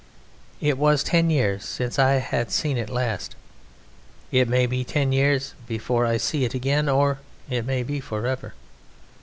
It 0.61 0.79
was 0.79 1.03
ten 1.03 1.29
years 1.29 1.63
since 1.63 1.99
I 1.99 2.13
had 2.13 2.49
seen 2.49 2.75
it 2.75 2.89
last. 2.89 3.35
It 4.31 4.47
may 4.49 4.65
be 4.65 4.83
ten 4.83 5.11
years 5.11 5.53
before 5.67 6.07
I 6.07 6.17
see 6.17 6.43
it 6.43 6.55
again, 6.55 6.89
or 6.89 7.19
it 7.51 7.67
may 7.67 7.83
be 7.83 7.99
for 7.99 8.25
ever. 8.25 8.55